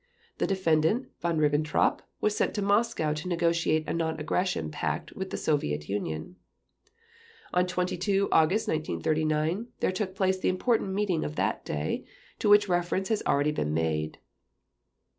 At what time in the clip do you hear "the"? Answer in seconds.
0.39-0.47, 5.29-5.37, 10.39-10.49